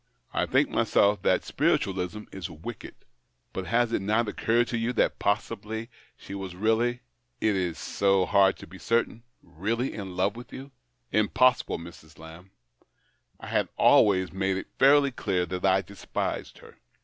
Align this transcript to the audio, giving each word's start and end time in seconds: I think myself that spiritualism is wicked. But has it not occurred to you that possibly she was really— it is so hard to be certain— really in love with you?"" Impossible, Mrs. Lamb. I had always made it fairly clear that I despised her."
I 0.33 0.47
think 0.47 0.69
myself 0.69 1.21
that 1.21 1.43
spiritualism 1.43 2.21
is 2.31 2.49
wicked. 2.49 2.95
But 3.53 3.67
has 3.67 3.93
it 3.93 4.01
not 4.01 4.27
occurred 4.27 4.67
to 4.69 4.77
you 4.79 4.93
that 4.93 5.19
possibly 5.19 5.91
she 6.17 6.33
was 6.33 6.55
really— 6.55 7.01
it 7.39 7.55
is 7.55 7.77
so 7.77 8.25
hard 8.25 8.57
to 8.57 8.65
be 8.65 8.79
certain— 8.79 9.21
really 9.43 9.93
in 9.93 10.15
love 10.17 10.35
with 10.35 10.51
you?"" 10.51 10.71
Impossible, 11.11 11.77
Mrs. 11.77 12.17
Lamb. 12.17 12.49
I 13.39 13.45
had 13.49 13.69
always 13.77 14.33
made 14.33 14.57
it 14.57 14.71
fairly 14.79 15.11
clear 15.11 15.45
that 15.45 15.63
I 15.63 15.83
despised 15.83 16.57
her." 16.57 16.79